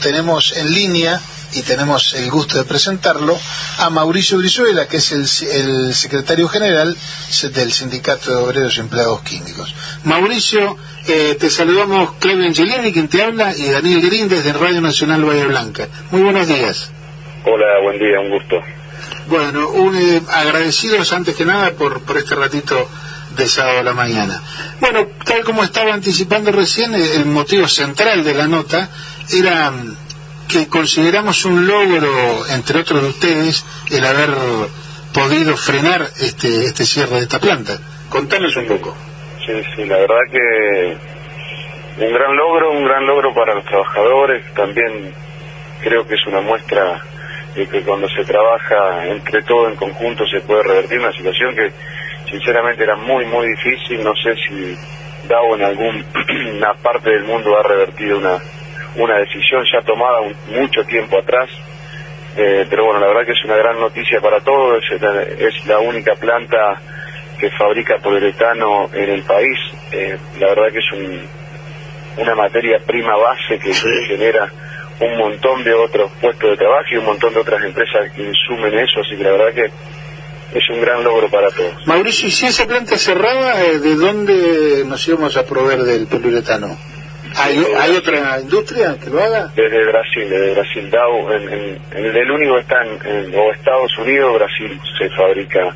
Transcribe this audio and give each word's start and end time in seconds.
tenemos 0.00 0.56
en 0.56 0.72
línea 0.72 1.20
y 1.52 1.62
tenemos 1.62 2.14
el 2.14 2.30
gusto 2.30 2.58
de 2.58 2.64
presentarlo 2.64 3.36
a 3.78 3.90
Mauricio 3.90 4.38
Brizuela, 4.38 4.86
que 4.86 4.98
es 4.98 5.12
el, 5.12 5.94
secretario 5.94 6.48
general 6.48 6.96
del 7.54 7.72
Sindicato 7.72 8.30
de 8.30 8.42
Obreros 8.42 8.76
y 8.76 8.80
Empleados 8.80 9.22
Químicos. 9.22 9.74
Mauricio, 10.04 10.76
eh, 11.08 11.36
te 11.38 11.50
saludamos 11.50 12.12
Claudio 12.18 12.46
Angelini, 12.46 12.92
quien 12.92 13.08
te 13.08 13.22
habla, 13.22 13.54
y 13.56 13.68
Daniel 13.70 14.00
Green 14.00 14.28
desde 14.28 14.52
Radio 14.52 14.80
Nacional 14.80 15.24
Bahía 15.24 15.46
Blanca. 15.46 15.88
Muy 16.10 16.22
buenos 16.22 16.46
días. 16.46 16.90
Hola, 17.44 17.80
buen 17.82 17.98
día, 17.98 18.20
un 18.20 18.30
gusto. 18.30 18.56
Bueno, 19.26 19.70
un, 19.70 19.96
eh, 19.96 20.22
agradecidos 20.28 21.12
antes 21.12 21.34
que 21.34 21.44
nada 21.44 21.72
por, 21.72 22.02
por 22.02 22.18
este 22.18 22.34
ratito 22.34 22.88
de 23.36 23.48
sábado 23.48 23.80
a 23.80 23.82
la 23.82 23.94
mañana. 23.94 24.42
Bueno, 24.80 25.06
tal 25.24 25.44
como 25.44 25.62
estaba 25.62 25.94
anticipando 25.94 26.52
recién, 26.52 26.94
el 26.94 27.26
motivo 27.26 27.68
central 27.68 28.24
de 28.24 28.34
la 28.34 28.48
nota 28.48 28.90
era 29.32 29.72
que 30.48 30.68
consideramos 30.68 31.44
un 31.44 31.66
logro, 31.66 32.46
entre 32.48 32.80
otros 32.80 33.02
de 33.02 33.08
ustedes, 33.08 33.64
el 33.90 34.04
haber 34.04 34.30
podido 35.14 35.56
frenar 35.56 36.02
este, 36.20 36.64
este 36.64 36.84
cierre 36.84 37.16
de 37.16 37.22
esta 37.22 37.38
planta. 37.38 37.78
Contanos 38.08 38.56
un 38.56 38.66
poco. 38.66 38.96
Sí, 39.46 39.52
sí, 39.74 39.84
la 39.84 39.96
verdad 39.98 40.18
que 40.30 40.96
un 42.04 42.12
gran 42.12 42.36
logro, 42.36 42.72
un 42.72 42.84
gran 42.84 43.06
logro 43.06 43.34
para 43.34 43.54
los 43.54 43.64
trabajadores, 43.64 44.44
también 44.54 45.12
creo 45.82 46.06
que 46.06 46.14
es 46.14 46.26
una 46.26 46.40
muestra 46.40 47.02
de 47.54 47.66
que 47.66 47.82
cuando 47.82 48.08
se 48.08 48.24
trabaja 48.24 49.06
entre 49.06 49.42
todo 49.42 49.68
en 49.68 49.76
conjunto 49.76 50.24
se 50.26 50.40
puede 50.40 50.62
revertir 50.62 51.00
una 51.00 51.12
situación 51.12 51.54
que 51.54 51.72
sinceramente 52.30 52.84
era 52.84 52.96
muy, 52.96 53.24
muy 53.26 53.48
difícil, 53.48 54.02
no 54.04 54.14
sé 54.14 54.34
si 54.36 54.76
DAO 55.28 55.56
en 55.56 55.62
alguna 55.62 56.74
parte 56.82 57.10
del 57.10 57.24
mundo 57.24 57.58
ha 57.58 57.62
revertido 57.62 58.18
una 58.18 58.38
una 58.96 59.18
decisión 59.18 59.64
ya 59.72 59.82
tomada 59.82 60.20
mucho 60.48 60.84
tiempo 60.84 61.18
atrás, 61.18 61.48
eh, 62.36 62.66
pero 62.68 62.84
bueno, 62.84 63.00
la 63.00 63.08
verdad 63.08 63.26
que 63.26 63.32
es 63.32 63.44
una 63.44 63.56
gran 63.56 63.78
noticia 63.78 64.20
para 64.20 64.40
todos, 64.40 64.82
es 64.90 65.66
la, 65.66 65.78
única 65.78 66.14
planta 66.14 66.80
que 67.38 67.50
fabrica 67.50 67.98
poliuretano 67.98 68.90
en 68.92 69.10
el 69.10 69.22
país, 69.22 69.58
eh, 69.92 70.16
la 70.38 70.48
verdad 70.48 70.72
que 70.72 70.78
es 70.78 70.92
un, 70.92 71.28
una 72.18 72.34
materia 72.34 72.78
prima 72.86 73.16
base 73.16 73.58
que 73.58 73.72
genera 73.72 74.50
un 75.00 75.16
montón 75.16 75.64
de 75.64 75.72
otros 75.72 76.10
puestos 76.20 76.50
de 76.50 76.56
trabajo 76.56 76.86
y 76.92 76.96
un 76.98 77.06
montón 77.06 77.32
de 77.32 77.40
otras 77.40 77.64
empresas 77.64 78.12
que 78.14 78.22
insumen 78.22 78.78
eso, 78.78 79.00
así 79.00 79.16
que 79.16 79.24
la 79.24 79.32
verdad 79.32 79.54
que 79.54 80.58
es 80.58 80.70
un 80.70 80.80
gran 80.80 81.02
logro 81.02 81.30
para 81.30 81.50
todos. 81.50 81.86
Mauricio, 81.86 82.28
y 82.28 82.30
si 82.30 82.46
esa 82.46 82.66
planta 82.66 82.98
cerraba, 82.98 83.62
eh, 83.62 83.78
¿de 83.78 83.94
dónde 83.94 84.84
nos 84.84 85.06
íbamos 85.08 85.36
a 85.36 85.46
proveer 85.46 85.82
del 85.82 86.06
poliuretano? 86.06 86.76
¿Hay, 87.36 87.96
otra 87.96 88.40
industria 88.40 88.96
que 88.98 89.10
lo 89.10 89.22
haga? 89.22 89.50
Desde 89.54 89.84
Brasil, 89.84 90.28
desde 90.28 90.54
Brasil. 90.54 90.90
Dow, 90.90 91.32
en, 91.32 91.80
el 91.92 92.30
único 92.30 92.58
está 92.58 92.82
en, 92.82 93.34
o 93.34 93.52
Estados 93.52 93.96
Unidos, 93.98 94.34
Brasil 94.34 94.80
se 94.98 95.08
fabrica 95.10 95.74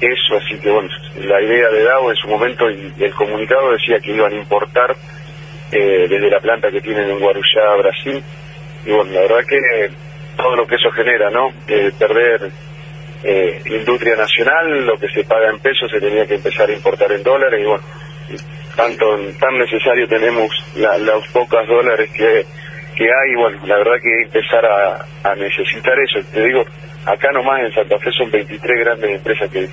eso, 0.00 0.36
así 0.36 0.58
que 0.58 0.70
bueno, 0.70 0.88
la 1.16 1.40
idea 1.42 1.68
de 1.68 1.84
Dow 1.84 2.10
en 2.10 2.16
su 2.16 2.28
momento 2.28 2.70
y 2.70 2.92
el 2.98 3.14
comunicado 3.14 3.72
decía 3.72 4.00
que 4.00 4.12
iban 4.12 4.32
a 4.32 4.36
importar 4.36 4.96
eh, 5.72 6.06
desde 6.08 6.30
la 6.30 6.40
planta 6.40 6.70
que 6.70 6.80
tienen 6.80 7.08
en 7.10 7.20
Guarujá, 7.20 7.76
Brasil, 7.78 8.22
y 8.84 8.90
bueno, 8.90 9.12
la 9.12 9.20
verdad 9.20 9.44
que 9.46 9.90
todo 10.36 10.56
lo 10.56 10.66
que 10.66 10.76
eso 10.76 10.90
genera, 10.90 11.30
¿no? 11.30 11.52
Eh, 11.68 11.92
perder 11.98 12.50
eh, 13.22 13.62
industria 13.66 14.16
nacional, 14.16 14.86
lo 14.86 14.98
que 14.98 15.08
se 15.08 15.24
paga 15.24 15.50
en 15.50 15.60
pesos 15.60 15.90
se 15.90 16.00
tenía 16.00 16.26
que 16.26 16.36
empezar 16.36 16.68
a 16.68 16.72
importar 16.72 17.12
en 17.12 17.22
dólares, 17.22 17.60
y 17.60 17.66
bueno, 17.66 17.84
tanto 18.76 19.04
tan 19.38 19.58
necesario 19.58 20.06
tenemos 20.08 20.50
los 20.74 21.26
pocos 21.28 21.66
dólares 21.66 22.10
que, 22.10 22.44
que 22.96 23.04
hay, 23.04 23.34
bueno, 23.36 23.66
la 23.66 23.76
verdad 23.78 24.00
que 24.02 24.22
empezar 24.22 24.64
a, 24.64 25.34
necesitar 25.34 25.98
eso. 25.98 26.26
Te 26.32 26.42
digo, 26.44 26.64
acá 27.06 27.32
nomás 27.32 27.62
en 27.62 27.72
Santa 27.72 27.98
Fe 27.98 28.10
son 28.12 28.30
23 28.30 28.80
grandes 28.80 29.10
empresas 29.16 29.50
que, 29.50 29.68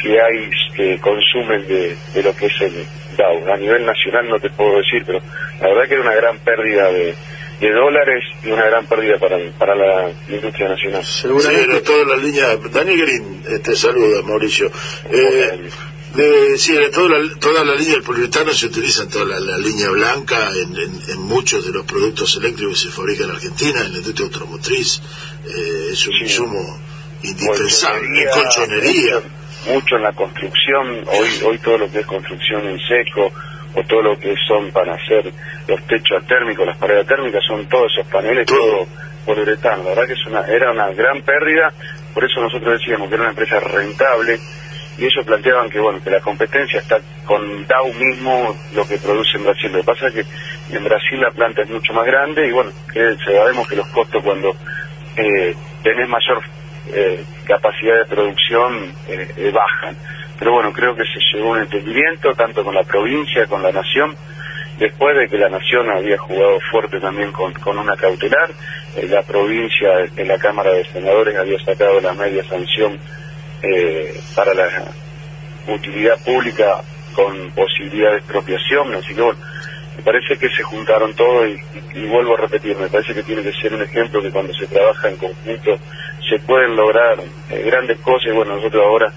que 0.00 0.20
hay 0.20 0.50
que 0.74 0.98
consumen 1.00 1.66
de, 1.66 1.96
de 2.14 2.22
lo 2.22 2.34
que 2.34 2.46
es 2.46 2.60
el 2.60 2.86
DAO. 3.16 3.52
A 3.52 3.56
nivel 3.56 3.84
nacional 3.84 4.28
no 4.28 4.38
te 4.38 4.50
puedo 4.50 4.78
decir, 4.78 5.02
pero 5.06 5.20
la 5.60 5.68
verdad 5.68 5.88
que 5.88 5.94
era 5.94 6.02
una 6.02 6.14
gran 6.14 6.38
pérdida 6.38 6.90
de, 6.92 7.14
de 7.60 7.70
dólares 7.72 8.24
y 8.42 8.50
una 8.50 8.64
gran 8.66 8.86
pérdida 8.86 9.18
para, 9.18 9.36
para 9.58 9.74
la 9.74 10.10
industria 10.28 10.68
nacional. 10.68 11.04
Seguramente 11.04 11.80
toda 11.82 12.16
la 12.16 12.16
línea. 12.16 12.56
Dani 12.56 12.96
Green 12.96 13.42
eh, 13.46 13.58
te 13.58 13.76
saluda, 13.76 14.22
Mauricio. 14.22 14.70
Eh, 15.10 15.68
de, 16.14 16.58
sí, 16.58 16.72
de 16.72 16.90
toda 16.90 17.18
la, 17.18 17.38
toda 17.38 17.64
la 17.64 17.74
línea 17.74 17.94
del 17.94 18.02
poliuretano 18.02 18.52
se 18.52 18.66
utiliza 18.66 19.04
en 19.04 19.10
toda 19.10 19.38
la, 19.38 19.58
línea 19.58 19.90
blanca, 19.90 20.48
en, 20.54 21.20
muchos 21.20 21.64
de 21.64 21.72
los 21.72 21.84
productos 21.84 22.36
eléctricos 22.36 22.82
que 22.82 22.88
se 22.88 22.94
fabrican 22.94 23.30
en 23.30 23.36
Argentina, 23.36 23.80
en 23.84 23.92
la 23.92 23.98
industria 23.98 24.26
automotriz, 24.26 25.00
eh, 25.46 25.90
es 25.92 26.06
un 26.06 26.14
insumo 26.14 26.80
indispensable, 27.22 28.22
en 28.22 28.28
colchonería. 28.30 29.20
Mucho, 29.68 29.96
en 29.96 30.02
la 30.02 30.12
construcción, 30.12 31.04
hoy, 31.06 31.28
hoy 31.44 31.58
todo 31.58 31.76
lo 31.76 31.90
que 31.90 32.00
es 32.00 32.06
construcción 32.06 32.66
en 32.66 32.78
seco, 32.78 33.30
o 33.74 33.82
todo 33.84 34.02
lo 34.02 34.18
que 34.18 34.34
son 34.48 34.70
para 34.72 34.94
hacer 34.94 35.32
los 35.68 35.86
techos 35.86 36.26
térmicos, 36.26 36.66
las 36.66 36.78
paredes 36.78 37.06
térmicas, 37.06 37.42
son 37.46 37.68
todos 37.68 37.92
esos 37.92 38.10
paneles, 38.10 38.46
todo, 38.46 38.86
poliuretano. 39.24 39.84
La 39.84 39.90
verdad 39.90 40.06
que 40.06 40.14
es 40.14 40.26
una, 40.26 40.40
era 40.46 40.72
una 40.72 40.88
gran 40.90 41.22
pérdida, 41.22 41.72
por 42.12 42.24
eso 42.24 42.40
nosotros 42.40 42.80
decíamos 42.80 43.08
que 43.08 43.14
era 43.14 43.24
una 43.24 43.30
empresa 43.30 43.60
rentable, 43.60 44.40
y 45.00 45.06
ellos 45.06 45.24
planteaban 45.24 45.70
que 45.70 45.80
bueno 45.80 45.98
que 46.04 46.10
la 46.10 46.20
competencia 46.20 46.78
está 46.78 47.00
con 47.24 47.66
Dow 47.66 47.92
mismo 47.94 48.54
lo 48.74 48.86
que 48.86 48.98
produce 48.98 49.38
en 49.38 49.44
Brasil. 49.44 49.72
Lo 49.72 49.78
que 49.78 49.84
pasa 49.84 50.08
es 50.08 50.14
que 50.14 50.76
en 50.76 50.84
Brasil 50.84 51.18
la 51.18 51.30
planta 51.30 51.62
es 51.62 51.70
mucho 51.70 51.94
más 51.94 52.04
grande 52.04 52.46
y 52.46 52.52
bueno, 52.52 52.70
que 52.92 53.16
sabemos 53.24 53.66
que 53.66 53.76
los 53.76 53.88
costos 53.88 54.22
cuando 54.22 54.54
eh, 55.16 55.56
tenés 55.82 56.06
mayor 56.06 56.42
eh, 56.92 57.24
capacidad 57.44 57.96
de 57.96 58.04
producción 58.04 58.92
eh, 59.08 59.28
eh, 59.36 59.50
bajan. 59.50 59.96
Pero 60.38 60.52
bueno, 60.52 60.70
creo 60.72 60.94
que 60.94 61.04
se 61.04 61.18
llegó 61.32 61.48
a 61.48 61.52
un 61.52 61.62
entendimiento 61.62 62.34
tanto 62.34 62.62
con 62.62 62.74
la 62.74 62.82
provincia, 62.84 63.46
con 63.46 63.62
la 63.62 63.72
nación, 63.72 64.14
después 64.78 65.16
de 65.16 65.28
que 65.28 65.38
la 65.38 65.48
nación 65.48 65.90
había 65.90 66.18
jugado 66.18 66.58
fuerte 66.70 67.00
también 67.00 67.32
con, 67.32 67.54
con 67.54 67.78
una 67.78 67.96
cautelar, 67.96 68.50
la 69.08 69.22
provincia 69.22 69.88
en 70.16 70.28
la 70.28 70.38
Cámara 70.38 70.72
de 70.72 70.84
Senadores 70.84 71.36
había 71.36 71.58
sacado 71.60 72.00
la 72.00 72.12
media 72.12 72.44
sanción 72.44 72.98
eh, 73.62 74.20
para 74.34 74.54
la 74.54 74.68
utilidad 75.68 76.18
pública 76.24 76.82
con 77.14 77.50
posibilidad 77.52 78.12
de 78.12 78.18
expropiación, 78.18 78.94
así 78.94 79.14
que 79.14 79.20
bueno, 79.20 79.38
me 79.96 80.02
parece 80.02 80.38
que 80.38 80.48
se 80.48 80.62
juntaron 80.62 81.14
todos 81.14 81.48
y, 81.94 82.06
vuelvo 82.06 82.34
a 82.34 82.40
repetir, 82.42 82.76
me 82.76 82.88
parece 82.88 83.14
que 83.14 83.22
tiene 83.22 83.42
que 83.42 83.52
ser 83.52 83.74
un 83.74 83.82
ejemplo 83.82 84.22
que 84.22 84.30
cuando 84.30 84.54
se 84.54 84.66
trabaja 84.66 85.08
en 85.08 85.16
conjunto 85.16 85.78
se 86.28 86.38
pueden 86.40 86.76
lograr 86.76 87.18
eh, 87.50 87.62
grandes 87.66 87.98
cosas. 87.98 88.28
Y 88.28 88.36
bueno, 88.36 88.56
nosotros 88.56 88.82
ahora, 88.82 89.12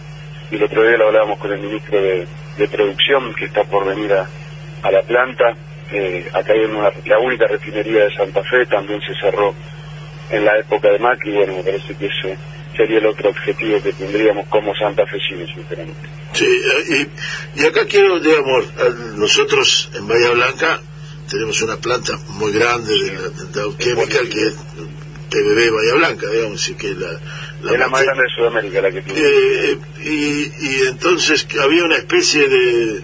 y 0.51 0.55
el 0.55 0.63
otro 0.63 0.83
día 0.83 0.97
lo 0.97 1.07
hablábamos 1.07 1.39
con 1.39 1.53
el 1.53 1.59
ministro 1.59 2.01
de, 2.01 2.27
Producción 2.71 3.33
que 3.35 3.45
está 3.45 3.63
por 3.65 3.85
venir 3.85 4.13
a, 4.13 4.27
a 4.83 4.91
la 4.91 5.01
planta, 5.01 5.53
eh, 5.91 6.27
acá 6.33 6.53
hay 6.53 6.61
una, 6.65 6.91
la 7.05 7.19
única 7.19 7.45
refinería 7.47 8.05
de 8.05 8.15
Santa 8.15 8.41
Fe, 8.43 8.65
también 8.65 9.01
se 9.01 9.13
cerró 9.15 9.53
en 10.29 10.45
la 10.45 10.57
época 10.57 10.89
de 10.89 10.99
Macri, 10.99 11.31
bueno, 11.33 11.57
me 11.57 11.63
parece 11.63 11.95
que 11.95 12.05
eso 12.05 12.29
sería 12.75 12.97
el 12.99 13.05
otro 13.05 13.29
objetivo 13.29 13.81
que 13.81 13.93
tendríamos 13.93 14.47
como 14.47 14.73
Santa 14.75 15.03
santafesinos, 15.03 15.49
sinceramente. 15.53 16.09
Sí, 16.33 16.45
y, 16.45 17.61
y 17.61 17.65
acá 17.65 17.85
quiero, 17.85 18.19
digamos, 18.19 18.65
nosotros 19.15 19.89
en 19.93 20.07
Bahía 20.07 20.31
Blanca 20.31 20.81
tenemos 21.29 21.61
una 21.61 21.77
planta 21.77 22.17
muy 22.29 22.51
grande 22.51 22.93
de, 22.93 23.13
la, 23.13 23.77
Chemical 23.77 24.29
que 24.29 24.47
es 24.47 24.55
PBB 25.29 25.71
Bahía 25.71 25.93
Blanca, 25.95 26.27
digamos, 26.29 26.67
y 26.69 26.75
que 26.75 26.93
la, 26.93 27.11
la, 27.63 27.73
es 27.73 27.79
la 27.79 27.87
más 27.87 28.03
grande 28.03 28.23
de 28.23 28.35
Sudamérica 28.35 28.81
la 28.81 28.91
que 28.91 29.01
tiene. 29.01 29.19
Eh, 29.21 29.77
y, 30.03 30.67
y 30.67 30.87
entonces 30.87 31.47
había 31.59 31.83
una 31.83 31.97
especie 31.97 32.47
de, 32.47 33.03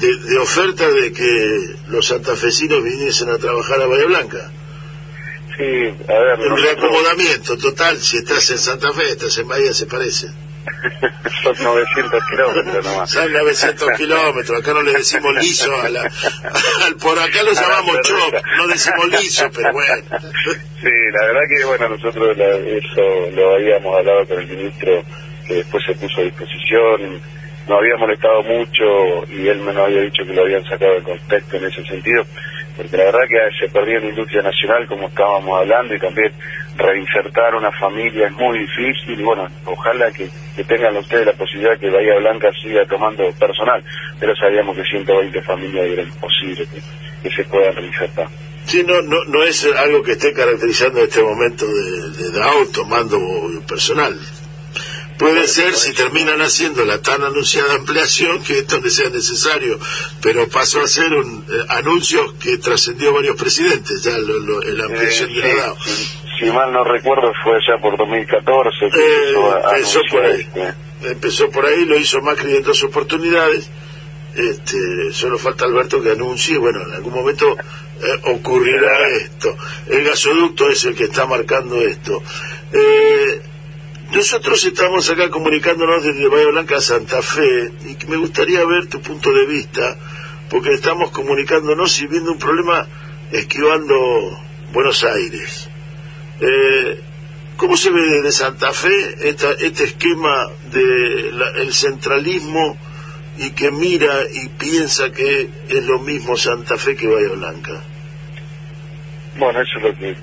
de, 0.00 0.16
de 0.16 0.38
oferta 0.38 0.88
de 0.88 1.12
que 1.12 1.74
los 1.88 2.06
santafesinos 2.06 2.82
viniesen 2.84 3.30
a 3.30 3.38
trabajar 3.38 3.80
a 3.82 3.86
Bahía 3.86 4.06
Blanca. 4.06 4.52
Sí, 5.58 5.92
a 6.08 6.18
ver. 6.18 6.38
Un 6.38 6.56
reacomodamiento 6.56 7.58
total, 7.58 7.98
si 7.98 8.18
estás 8.18 8.48
en 8.50 8.58
Santa 8.58 8.92
Fe, 8.92 9.10
estás 9.10 9.36
en 9.38 9.48
Bahía, 9.48 9.74
se 9.74 9.86
parece. 9.86 10.28
Son 11.42 11.64
900 11.64 12.22
kilómetros 12.30 12.84
nomás. 12.84 13.10
Son 13.10 13.32
900 13.32 13.88
kilómetros, 13.96 14.60
acá 14.60 14.72
no 14.72 14.82
le 14.82 14.92
decimos 14.92 15.34
liso, 15.34 15.74
a 15.80 15.88
la, 15.88 16.02
por 17.02 17.18
acá 17.18 17.42
lo 17.42 17.52
llamamos 17.52 18.02
chop, 18.02 18.34
no 18.56 18.68
decimos 18.68 19.08
liso, 19.08 19.50
pero 19.52 19.72
bueno. 19.72 20.02
Sí, 20.80 20.90
la 21.12 21.26
verdad 21.26 21.40
que 21.48 21.64
bueno, 21.64 21.88
nosotros 21.88 22.36
eso 22.38 23.30
lo 23.32 23.56
habíamos 23.56 23.96
hablado 23.96 24.26
con 24.26 24.38
el 24.38 24.46
ministro, 24.46 25.02
que 25.46 25.54
después 25.54 25.84
se 25.84 25.94
puso 25.94 26.20
a 26.20 26.24
disposición, 26.24 27.20
nos 27.66 27.78
había 27.78 27.96
molestado 27.96 28.42
mucho 28.44 29.26
y 29.28 29.48
él 29.48 29.58
me 29.60 29.72
nos 29.72 29.86
había 29.86 30.02
dicho 30.02 30.24
que 30.24 30.32
lo 30.32 30.42
habían 30.42 30.64
sacado 30.64 30.94
de 30.94 31.02
contexto 31.02 31.56
en 31.56 31.64
ese 31.64 31.84
sentido 31.84 32.24
porque 32.78 32.96
la 32.96 33.04
verdad 33.06 33.26
que 33.28 33.66
se 33.66 33.72
perdió 33.72 33.98
la 33.98 34.06
industria 34.06 34.40
nacional 34.40 34.86
como 34.86 35.08
estábamos 35.08 35.58
hablando 35.58 35.96
y 35.96 35.98
también 35.98 36.32
reinsertar 36.76 37.56
una 37.56 37.72
familia 37.72 38.28
es 38.28 38.32
muy 38.34 38.60
difícil 38.60 39.18
y 39.18 39.22
bueno, 39.24 39.48
ojalá 39.64 40.12
que, 40.12 40.30
tengan 40.64 40.96
ustedes 40.96 41.26
la 41.26 41.32
posibilidad 41.32 41.78
que 41.78 41.90
Bahía 41.90 42.16
Blanca 42.18 42.50
siga 42.62 42.84
tomando 42.86 43.24
personal, 43.32 43.82
pero 44.20 44.34
sabíamos 44.36 44.76
que 44.76 44.84
120 44.84 45.42
familias 45.42 45.86
era 45.86 46.02
imposible 46.02 46.66
que, 47.22 47.30
se 47.30 47.44
puedan 47.44 47.74
reinsertar. 47.74 48.26
Sí, 48.64 48.84
no, 48.86 49.02
no, 49.02 49.24
no 49.24 49.42
es 49.42 49.66
algo 49.76 50.02
que 50.02 50.12
esté 50.12 50.32
caracterizando 50.32 51.02
este 51.02 51.22
momento 51.22 51.66
de, 51.66 52.30
de 52.30 52.40
tomando 52.72 53.18
personal. 53.68 54.14
Puede 55.18 55.48
ser 55.48 55.74
si 55.74 55.92
terminan 55.94 56.40
haciendo 56.40 56.84
la 56.84 57.02
tan 57.02 57.22
anunciada 57.24 57.74
ampliación 57.74 58.42
que 58.44 58.58
esto 58.60 58.78
le 58.78 58.88
sea 58.88 59.10
necesario, 59.10 59.78
pero 60.22 60.48
pasó 60.48 60.80
a 60.80 60.86
ser 60.86 61.12
un 61.12 61.44
eh, 61.48 61.64
anuncio 61.70 62.38
que 62.38 62.58
trascendió 62.58 63.12
varios 63.12 63.36
presidentes, 63.36 64.02
ya 64.02 64.16
lo, 64.16 64.60
la 64.60 64.84
ampliación 64.84 65.32
de 65.34 65.40
la 65.40 65.54
DAO. 65.54 65.76
Si, 66.38 66.44
mal 66.52 66.72
no 66.72 66.84
recuerdo 66.84 67.32
fue 67.42 67.58
ya 67.66 67.82
por 67.82 67.98
2014 67.98 68.70
que 68.92 68.98
eh, 69.00 69.34
empezó, 69.74 70.00
por 70.08 70.24
ahí. 70.24 70.40
Este. 70.40 70.74
Empezó 71.02 71.50
por 71.50 71.66
ahí, 71.66 71.84
lo 71.84 71.98
hizo 71.98 72.20
Macri 72.20 72.56
en 72.56 72.62
dos 72.62 72.82
oportunidades. 72.84 73.68
Este, 74.36 75.12
solo 75.12 75.36
falta 75.36 75.64
Alberto 75.64 76.00
que 76.00 76.12
anuncie, 76.12 76.58
bueno, 76.58 76.82
en 76.86 76.92
algún 76.92 77.12
momento 77.12 77.56
eh, 78.00 78.20
ocurrirá 78.26 79.08
esto. 79.20 79.56
El 79.88 80.04
gasoducto 80.04 80.70
es 80.70 80.84
el 80.84 80.94
que 80.94 81.04
está 81.04 81.26
marcando 81.26 81.80
esto. 81.80 82.22
Eh, 82.72 83.07
nosotros 84.12 84.64
estamos 84.64 85.10
acá 85.10 85.28
comunicándonos 85.28 86.02
desde 86.02 86.28
Bahía 86.28 86.46
Blanca 86.46 86.78
a 86.78 86.80
Santa 86.80 87.20
Fe 87.20 87.70
y 87.84 88.06
me 88.06 88.16
gustaría 88.16 88.64
ver 88.64 88.86
tu 88.86 89.02
punto 89.02 89.30
de 89.32 89.46
vista, 89.46 89.96
porque 90.48 90.72
estamos 90.72 91.10
comunicándonos 91.10 92.00
y 92.00 92.06
viendo 92.06 92.32
un 92.32 92.38
problema 92.38 92.86
esquivando 93.32 93.94
Buenos 94.72 95.04
Aires. 95.04 95.68
Eh, 96.40 97.00
¿Cómo 97.58 97.76
se 97.76 97.90
ve 97.90 98.00
desde 98.00 98.32
Santa 98.32 98.72
Fe 98.72 99.16
este 99.26 99.84
esquema 99.84 100.48
del 100.72 101.74
centralismo 101.74 102.78
y 103.36 103.50
que 103.50 103.70
mira 103.70 104.22
y 104.32 104.48
piensa 104.48 105.12
que 105.12 105.50
es 105.68 105.84
lo 105.84 105.98
mismo 105.98 106.36
Santa 106.36 106.78
Fe 106.78 106.96
que 106.96 107.08
Bahía 107.08 107.30
Blanca? 107.30 107.82
Bueno, 109.36 109.60
eso 109.60 109.76
es 109.78 109.82
lo 109.82 109.94
que 109.98 110.16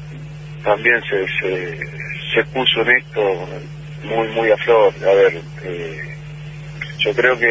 también 0.63 1.01
se, 1.03 1.77
se 2.33 2.43
puso 2.45 2.81
en 2.81 2.97
esto 2.97 3.74
muy, 4.05 4.27
muy 4.29 4.51
a 4.51 4.57
flor. 4.57 4.93
A 5.01 5.13
ver, 5.13 5.41
eh, 5.63 6.15
yo 6.99 7.13
creo 7.13 7.37
que 7.37 7.47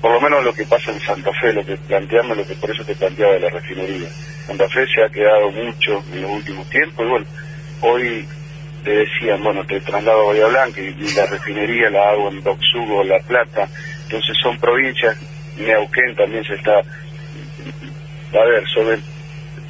por 0.00 0.12
lo 0.12 0.20
menos 0.20 0.44
lo 0.44 0.52
que 0.52 0.64
pasa 0.64 0.92
en 0.92 1.00
Santa 1.00 1.32
Fe, 1.40 1.52
lo 1.52 1.64
que 1.64 1.76
planteamos, 1.76 2.36
lo 2.36 2.46
que 2.46 2.54
por 2.54 2.70
eso 2.70 2.84
te 2.84 2.94
planteaba 2.94 3.32
de 3.32 3.40
la 3.40 3.50
refinería. 3.50 4.08
Santa 4.46 4.68
Fe 4.68 4.86
se 4.94 5.02
ha 5.02 5.08
quedado 5.08 5.50
mucho 5.50 6.02
en 6.12 6.22
los 6.22 6.30
últimos 6.30 6.68
tiempos 6.70 7.04
y 7.04 7.08
bueno, 7.08 7.26
hoy 7.80 8.28
te 8.84 8.90
decían, 8.90 9.42
bueno, 9.42 9.64
te 9.64 9.80
traslado 9.80 10.22
a 10.22 10.26
Bahía 10.28 10.46
Blanca 10.46 10.80
y, 10.80 10.94
la 11.14 11.26
refinería 11.26 11.90
la 11.90 12.10
hago 12.10 12.28
en 12.28 12.42
Doxugo, 12.42 13.04
La 13.04 13.18
Plata, 13.20 13.68
entonces 14.04 14.36
son 14.40 14.58
provincias, 14.58 15.16
Neuquén 15.56 16.14
también 16.14 16.44
se 16.44 16.54
está, 16.54 16.78
a 16.78 18.44
ver, 18.44 18.66
sobre 18.68 18.98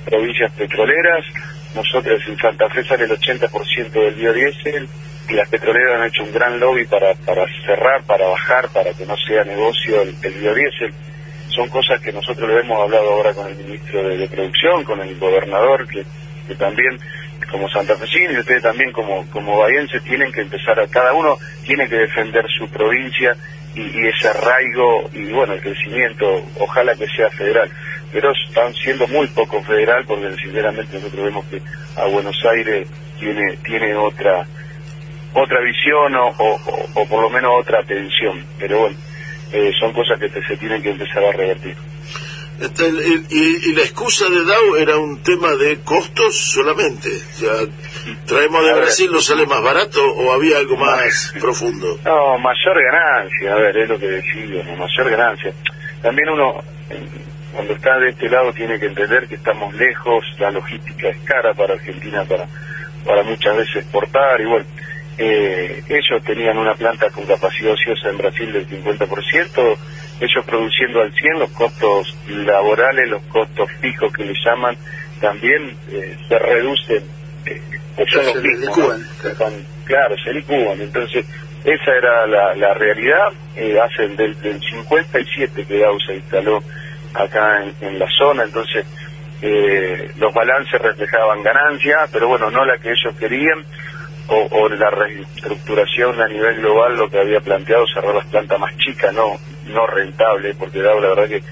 provincias 0.04 0.52
petroleras, 0.52 1.24
nosotros 1.74 2.20
en 2.28 2.36
Santa 2.38 2.68
Fe 2.68 2.84
sale 2.84 3.04
el 3.04 3.10
80% 3.10 3.90
del 3.90 4.14
biodiesel, 4.14 4.88
y 5.28 5.34
las 5.34 5.48
petroleras 5.48 6.00
han 6.00 6.06
hecho 6.06 6.24
un 6.24 6.32
gran 6.32 6.58
lobby 6.58 6.86
para, 6.86 7.14
para 7.14 7.44
cerrar, 7.66 8.02
para 8.04 8.26
bajar, 8.26 8.68
para 8.70 8.92
que 8.94 9.04
no 9.04 9.14
sea 9.16 9.44
negocio 9.44 10.02
el, 10.02 10.14
biodiesel. 10.14 10.92
Son 11.48 11.68
cosas 11.68 12.00
que 12.00 12.12
nosotros 12.12 12.48
le 12.48 12.60
hemos 12.60 12.80
hablado 12.80 13.10
ahora 13.10 13.34
con 13.34 13.46
el 13.46 13.56
ministro 13.56 14.08
de, 14.08 14.28
Producción, 14.28 14.84
con 14.84 15.00
el 15.00 15.18
gobernador, 15.18 15.86
que, 15.86 16.04
también 16.54 16.98
como 17.50 17.68
santafesino 17.68 18.32
y 18.32 18.38
ustedes 18.38 18.62
también 18.62 18.92
como, 18.92 19.28
como 19.30 19.58
bahienses 19.58 20.02
tienen 20.02 20.32
que 20.32 20.42
empezar 20.42 20.78
a, 20.80 20.86
cada 20.86 21.12
uno 21.14 21.36
tiene 21.64 21.88
que 21.88 21.96
defender 21.96 22.44
su 22.50 22.68
provincia 22.68 23.34
y, 23.74 23.80
y, 23.80 24.06
ese 24.06 24.28
arraigo 24.28 25.08
y 25.12 25.30
bueno, 25.30 25.54
el 25.54 25.60
crecimiento, 25.60 26.42
ojalá 26.58 26.94
que 26.94 27.06
sea 27.08 27.30
federal. 27.30 27.70
Pero 28.12 28.32
están 28.32 28.72
siendo 28.74 29.06
muy 29.08 29.26
poco 29.28 29.62
federal 29.62 30.04
porque 30.06 30.34
sinceramente 30.36 30.96
nosotros 30.96 31.24
vemos 31.24 31.44
que 31.46 31.60
a 31.96 32.06
Buenos 32.06 32.36
Aires 32.50 32.88
tiene, 33.18 33.56
tiene 33.58 33.94
otra 33.94 34.46
otra 35.42 35.60
visión 35.60 36.14
o, 36.14 36.34
o, 36.94 37.06
por 37.06 37.22
lo 37.22 37.30
menos 37.30 37.52
otra 37.60 37.80
atención. 37.80 38.44
Pero 38.58 38.80
bueno, 38.80 38.96
eh, 39.52 39.72
son 39.78 39.92
cosas 39.92 40.18
que 40.18 40.28
se 40.28 40.56
tienen 40.56 40.82
que 40.82 40.90
empezar 40.90 41.24
a 41.24 41.32
revertir. 41.32 41.76
Este, 42.60 42.88
y, 43.30 43.72
la 43.72 43.82
excusa 43.82 44.28
de 44.28 44.44
DAO 44.44 44.76
era 44.78 44.96
un 44.96 45.22
tema 45.22 45.54
de 45.54 45.78
costos 45.82 46.50
solamente. 46.52 47.08
Ya, 47.40 47.52
¿Traemos 48.26 48.64
de 48.64 48.74
Brasil 48.74 49.10
no 49.12 49.20
sale 49.20 49.46
más 49.46 49.62
barato 49.62 50.04
o 50.04 50.32
había 50.32 50.58
algo 50.58 50.76
más 50.76 51.32
profundo? 51.40 51.98
No, 52.04 52.38
mayor 52.38 52.82
ganancia, 52.82 53.52
a 53.52 53.56
ver, 53.56 53.76
es 53.76 53.88
lo 53.88 53.98
que 53.98 54.06
decíamos, 54.08 54.78
mayor 54.78 55.10
ganancia. 55.10 55.52
También 56.02 56.30
uno, 56.30 56.60
cuando 57.52 57.74
está 57.74 57.98
de 57.98 58.10
este 58.10 58.28
lado, 58.28 58.52
tiene 58.52 58.78
que 58.80 58.86
entender 58.86 59.28
que 59.28 59.36
estamos 59.36 59.72
lejos, 59.74 60.24
la 60.38 60.50
logística 60.50 61.08
es 61.08 61.18
cara 61.18 61.54
para 61.54 61.74
Argentina 61.74 62.24
para, 62.24 62.46
para 63.04 63.22
muchas 63.22 63.56
veces 63.56 63.76
exportar 63.76 64.40
y 64.40 64.46
bueno 64.46 64.66
eh, 65.18 65.82
ellos 65.88 66.22
tenían 66.24 66.56
una 66.58 66.74
planta 66.74 67.10
con 67.10 67.26
capacidad 67.26 67.72
ociosa 67.72 68.08
en 68.08 68.18
Brasil 68.18 68.52
del 68.52 68.68
50%, 68.68 69.76
ellos 70.20 70.44
produciendo 70.46 71.00
al 71.02 71.12
100, 71.12 71.38
los 71.38 71.50
costos 71.50 72.16
laborales, 72.28 73.08
los 73.08 73.22
costos 73.24 73.70
fijos 73.80 74.12
que 74.12 74.24
le 74.24 74.34
llaman, 74.44 74.76
también 75.20 75.76
eh, 75.90 76.16
se 76.28 76.38
reducen, 76.38 77.02
eh, 77.46 77.60
son 78.12 78.26
los 78.26 78.42
mismos, 78.42 78.78
claro, 79.84 80.14
se 80.22 80.32
licúan. 80.32 80.80
Entonces, 80.80 81.26
esa 81.64 81.96
era 81.96 82.26
la, 82.26 82.54
la 82.54 82.74
realidad, 82.74 83.32
eh, 83.56 83.76
hacen 83.80 84.14
del, 84.16 84.40
del 84.40 84.60
57 84.60 85.64
que 85.64 85.78
DAO 85.78 85.98
se 86.00 86.14
instaló 86.14 86.62
acá 87.14 87.64
en, 87.64 87.74
en 87.88 87.98
la 87.98 88.06
zona, 88.16 88.44
entonces 88.44 88.86
eh, 89.42 90.10
los 90.16 90.32
balances 90.34 90.80
reflejaban 90.80 91.42
ganancia, 91.42 92.06
pero 92.12 92.28
bueno, 92.28 92.50
no 92.50 92.64
la 92.64 92.76
que 92.78 92.90
ellos 92.90 93.14
querían, 93.18 93.64
o, 94.28 94.68
la 94.68 94.90
reestructuración 94.90 96.20
a 96.20 96.28
nivel 96.28 96.56
global 96.56 96.96
lo 96.96 97.08
que 97.08 97.18
había 97.18 97.40
planteado 97.40 97.86
cerrar 97.86 98.14
las 98.14 98.26
plantas 98.26 98.60
más 98.60 98.76
chicas 98.76 99.12
no 99.14 99.38
no 99.66 99.86
rentables 99.86 100.54
porque 100.56 100.80
la 100.80 100.94
verdad 100.94 101.28
que 101.28 101.42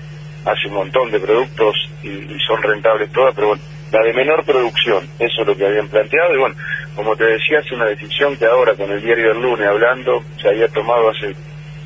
hace 0.45 0.69
un 0.69 0.75
montón 0.75 1.11
de 1.11 1.19
productos 1.19 1.75
y, 2.03 2.39
son 2.47 2.63
rentables 2.63 3.11
todas 3.13 3.35
pero 3.35 3.49
bueno 3.49 3.63
la 3.91 4.03
de 4.03 4.13
menor 4.13 4.45
producción 4.45 5.09
eso 5.19 5.41
es 5.41 5.47
lo 5.47 5.57
que 5.57 5.67
habían 5.67 5.89
planteado 5.89 6.35
y 6.35 6.39
bueno 6.39 6.55
como 6.95 7.17
te 7.17 7.25
decía 7.25 7.61
es 7.61 7.73
una 7.73 7.87
decisión 7.87 8.37
que 8.37 8.47
ahora 8.47 8.75
con 8.75 8.91
el 8.91 9.03
diario 9.03 9.29
del 9.29 9.43
lunes 9.43 9.67
hablando 9.69 10.23
se 10.41 10.49
había 10.49 10.69
tomado 10.69 11.11
hace 11.11 11.35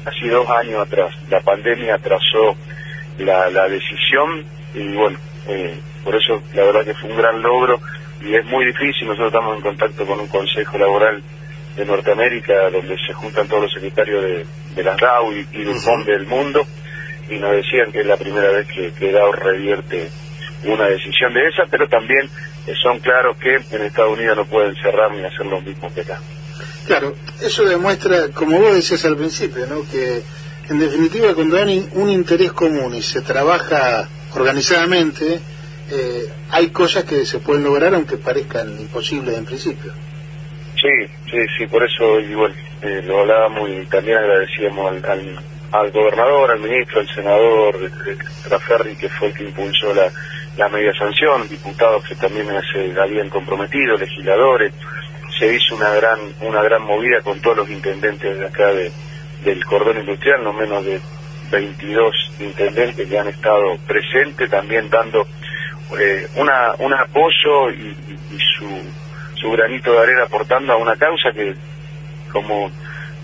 casi 0.05 0.29
dos 0.29 0.49
años 0.49 0.81
atrás. 0.81 1.15
La 1.29 1.41
pandemia 1.41 1.97
atrasó 1.97 2.57
la, 3.19 3.51
la 3.51 3.69
decisión 3.69 4.45
y 4.75 4.95
bueno 4.95 5.19
eh, 5.49 5.79
por 6.05 6.15
eso 6.15 6.43
la 6.55 6.65
verdad 6.65 6.85
que 6.85 6.95
fue 6.95 7.11
un 7.11 7.17
gran 7.17 7.43
logro 7.43 7.81
y 8.20 8.34
es 8.34 8.44
muy 8.46 8.67
difícil, 8.67 9.06
nosotros 9.06 9.28
estamos 9.28 9.56
en 9.56 9.62
contacto 9.62 10.06
con 10.06 10.20
un 10.20 10.28
consejo 10.28 10.78
laboral 10.78 11.22
de 11.77 11.84
Norteamérica 11.84 12.70
donde 12.70 12.96
se 13.06 13.12
juntan 13.12 13.48
todos 13.48 13.65
los 13.65 13.72
secretarios 13.72 14.22
de, 14.22 14.46
de 14.74 14.82
las 14.82 14.96
DAO 14.98 15.32
y, 15.32 15.44
del 15.44 15.77
FON 15.77 16.05
del 16.05 16.27
mundo 16.27 16.67
y 17.29 17.39
nos 17.39 17.53
decían 17.53 17.93
que 17.93 18.00
es 18.00 18.06
la 18.06 18.17
primera 18.17 18.50
vez 18.50 18.67
que, 18.67 18.93
que 18.93 19.12
DAO 19.12 19.32
revierte 19.32 20.10
una 20.65 20.86
decisión 20.86 21.32
de 21.32 21.48
esa, 21.48 21.62
pero 21.70 21.89
también 21.89 22.29
eh, 22.67 22.74
son 22.82 22.98
claros 22.98 23.36
que 23.39 23.55
en 23.55 23.82
Estados 23.82 24.19
Unidos 24.19 24.36
no 24.36 24.44
pueden 24.44 24.74
cerrar 24.77 25.10
ni 25.12 25.24
hacer 25.24 25.46
lo 25.46 25.60
mismo 25.60 25.93
que 25.94 26.03
acá. 26.03 26.20
Claro, 26.86 27.15
eso 27.41 27.65
demuestra, 27.65 28.29
como 28.34 28.58
vos 28.58 28.74
decías 28.74 29.05
al 29.05 29.17
principio, 29.17 29.67
¿no? 29.67 29.89
que 29.91 30.22
en 30.69 30.79
definitiva 30.79 31.34
cuando 31.34 31.56
hay 31.56 31.89
un 31.94 32.10
interés 32.10 32.53
común 32.53 32.94
y 32.94 33.03
se 33.03 33.22
trabaja 33.22 34.08
organizadamente, 34.34 35.41
eh, 35.91 36.32
hay 36.51 36.69
cosas 36.70 37.05
que 37.05 37.25
se 37.25 37.41
pueden 37.41 37.65
lograr 37.65 37.94
aunque 37.94 38.17
parezcan 38.17 38.69
imposibles 38.81 39.37
en 39.37 39.44
principio. 39.44 39.93
Sí, 40.75 41.06
sí, 41.31 41.39
sí, 41.59 41.67
por 41.67 41.85
eso 41.85 42.20
igual 42.20 42.55
eh, 42.82 43.03
lo 43.05 43.20
hablábamos 43.20 43.69
y 43.69 43.85
también 43.87 44.19
agradecíamos 44.19 44.93
al, 45.05 45.39
al, 45.73 45.91
gobernador, 45.91 46.53
al 46.53 46.61
ministro, 46.61 47.01
al 47.01 47.15
senador 47.15 47.91
Traferri, 48.44 48.97
que 48.97 49.09
fue 49.09 49.29
el 49.29 49.35
que 49.35 49.44
impulsó 49.44 49.93
la, 49.93 50.11
la 50.56 50.69
media 50.69 50.93
sanción, 50.94 51.49
diputados 51.49 52.05
que 52.05 52.15
también 52.15 52.47
se 52.73 52.99
habían 52.99 53.29
comprometido, 53.29 53.97
legisladores, 53.97 54.73
se 55.39 55.55
hizo 55.55 55.77
una 55.77 55.91
gran 55.91 56.19
una 56.41 56.63
gran 56.63 56.82
movida 56.82 57.20
con 57.23 57.41
todos 57.41 57.59
los 57.59 57.70
intendentes 57.70 58.39
de 58.39 58.47
acá 58.47 58.73
de, 58.73 58.91
del 59.44 59.65
cordón 59.65 59.99
industrial, 59.99 60.43
no 60.43 60.53
menos 60.53 60.85
de 60.85 61.01
22 61.51 62.15
intendentes 62.41 63.09
que 63.09 63.19
han 63.19 63.29
estado 63.29 63.77
presentes, 63.87 64.49
también 64.51 64.89
dando 64.89 65.27
eh, 65.99 66.29
una, 66.37 66.75
un 66.79 66.93
apoyo 66.94 67.70
y, 67.70 67.97
su, 68.59 68.69
su 69.35 69.51
granito 69.51 69.93
de 69.93 69.99
arena 69.99 70.25
aportando 70.25 70.73
a 70.73 70.77
una 70.77 70.97
causa 70.97 71.32
que, 71.32 71.55
como 72.32 72.70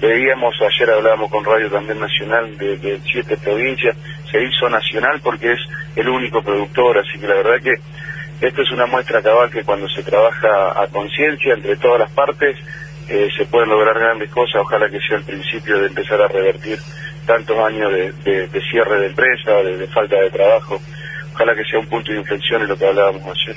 veíamos, 0.00 0.54
ayer 0.60 0.90
hablábamos 0.90 1.30
con 1.30 1.44
Radio 1.44 1.70
también 1.70 2.00
Nacional 2.00 2.56
de, 2.58 3.00
siete 3.10 3.36
provincias, 3.36 3.96
se 4.30 4.42
hizo 4.42 4.68
nacional 4.68 5.20
porque 5.22 5.52
es 5.52 5.60
el 5.94 6.08
único 6.08 6.42
productor, 6.42 6.98
así 6.98 7.18
que 7.18 7.28
la 7.28 7.36
verdad 7.36 7.62
que 7.62 8.46
esto 8.46 8.62
es 8.62 8.70
una 8.72 8.86
muestra 8.86 9.22
cabal 9.22 9.50
que 9.50 9.64
cuando 9.64 9.88
se 9.88 10.02
trabaja 10.02 10.82
a 10.82 10.86
conciencia 10.88 11.54
entre 11.54 11.76
todas 11.76 12.00
las 12.00 12.10
partes, 12.10 12.56
eh, 13.08 13.28
se 13.36 13.46
pueden 13.46 13.70
lograr 13.70 13.98
grandes 13.98 14.30
cosas, 14.30 14.56
ojalá 14.56 14.90
que 14.90 15.00
sea 15.00 15.16
el 15.18 15.24
principio 15.24 15.78
de 15.78 15.86
empezar 15.86 16.20
a 16.20 16.28
revertir 16.28 16.78
tantos 17.24 17.56
años 17.58 17.92
de, 17.92 18.60
cierre 18.70 19.00
de 19.00 19.06
empresa, 19.06 19.52
de 19.62 19.86
falta 19.88 20.16
de 20.16 20.30
trabajo 20.30 20.80
ojalá 21.36 21.54
que 21.54 21.64
sea 21.64 21.78
un 21.78 21.86
punto 21.86 22.12
de 22.12 22.18
inflexión 22.18 22.62
en 22.62 22.68
lo 22.68 22.76
que 22.76 22.86
hablábamos 22.86 23.22
ayer. 23.22 23.56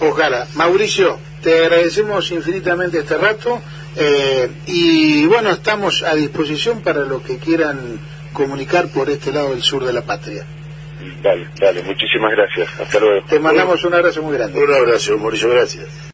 Ojalá. 0.00 0.46
Mauricio, 0.54 1.18
te 1.42 1.64
agradecemos 1.64 2.30
infinitamente 2.30 2.98
este 2.98 3.16
rato 3.16 3.62
eh, 3.96 4.50
y 4.66 5.26
bueno, 5.26 5.50
estamos 5.50 6.02
a 6.02 6.14
disposición 6.14 6.82
para 6.82 7.00
lo 7.00 7.22
que 7.22 7.38
quieran 7.38 7.98
comunicar 8.32 8.88
por 8.88 9.08
este 9.08 9.32
lado 9.32 9.50
del 9.50 9.62
sur 9.62 9.84
de 9.84 9.92
la 9.92 10.02
patria. 10.02 10.44
Dale, 11.22 11.48
dale, 11.58 11.82
muchísimas 11.82 12.32
gracias. 12.32 12.68
Hasta 12.80 13.00
luego. 13.00 13.26
Te 13.26 13.38
mandamos 13.38 13.82
un 13.84 13.94
abrazo 13.94 14.22
muy 14.22 14.36
grande. 14.36 14.62
Un 14.62 14.74
abrazo, 14.74 15.16
Mauricio, 15.18 15.48
gracias. 15.48 15.86